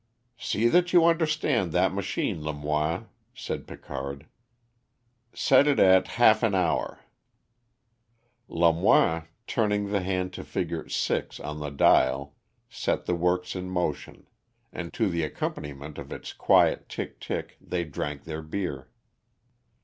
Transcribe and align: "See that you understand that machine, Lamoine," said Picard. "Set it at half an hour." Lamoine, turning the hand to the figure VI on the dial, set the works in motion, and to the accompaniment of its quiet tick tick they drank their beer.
"See 0.39 0.67
that 0.67 0.93
you 0.93 1.05
understand 1.05 1.73
that 1.73 1.93
machine, 1.93 2.41
Lamoine," 2.43 3.05
said 3.35 3.67
Picard. 3.67 4.25
"Set 5.31 5.67
it 5.67 5.77
at 5.79 6.07
half 6.17 6.41
an 6.41 6.55
hour." 6.55 7.01
Lamoine, 8.47 9.27
turning 9.45 9.89
the 9.91 10.01
hand 10.01 10.33
to 10.33 10.41
the 10.41 10.49
figure 10.49 10.87
VI 10.89 11.25
on 11.43 11.59
the 11.59 11.69
dial, 11.69 12.33
set 12.67 13.05
the 13.05 13.13
works 13.13 13.55
in 13.55 13.69
motion, 13.69 14.27
and 14.73 14.91
to 14.91 15.07
the 15.07 15.21
accompaniment 15.21 15.99
of 15.99 16.11
its 16.11 16.33
quiet 16.33 16.89
tick 16.89 17.19
tick 17.19 17.55
they 17.61 17.83
drank 17.85 18.23
their 18.23 18.41
beer. 18.41 18.89